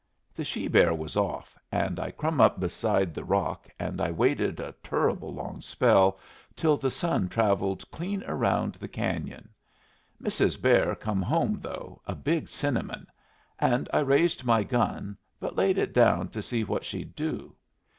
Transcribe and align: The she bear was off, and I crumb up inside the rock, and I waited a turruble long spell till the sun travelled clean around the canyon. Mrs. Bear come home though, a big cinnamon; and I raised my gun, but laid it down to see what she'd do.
The 0.33 0.43
she 0.43 0.67
bear 0.67 0.95
was 0.95 1.15
off, 1.15 1.55
and 1.71 1.99
I 1.99 2.09
crumb 2.09 2.41
up 2.41 2.59
inside 2.63 3.13
the 3.13 3.23
rock, 3.23 3.69
and 3.77 4.01
I 4.01 4.09
waited 4.09 4.59
a 4.59 4.73
turruble 4.81 5.31
long 5.31 5.61
spell 5.61 6.17
till 6.55 6.75
the 6.75 6.89
sun 6.89 7.29
travelled 7.29 7.87
clean 7.91 8.23
around 8.25 8.73
the 8.73 8.87
canyon. 8.87 9.49
Mrs. 10.19 10.59
Bear 10.59 10.95
come 10.95 11.21
home 11.21 11.59
though, 11.61 12.01
a 12.07 12.15
big 12.15 12.49
cinnamon; 12.49 13.05
and 13.59 13.87
I 13.93 13.99
raised 13.99 14.43
my 14.43 14.63
gun, 14.63 15.17
but 15.39 15.55
laid 15.55 15.77
it 15.77 15.93
down 15.93 16.29
to 16.29 16.41
see 16.41 16.63
what 16.63 16.83
she'd 16.83 17.13
do. 17.15 17.55